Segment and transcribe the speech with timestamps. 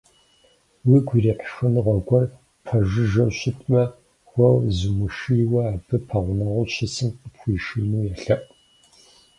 [0.89, 2.25] Уигу ирихь шхыныгъуэ гуэр
[2.63, 3.83] ппэжыжьэу щытмэ,
[4.37, 8.47] уэ зумышийуэ, абы пэгъунэгъуу щысым къыпхуишиину елъэӏу.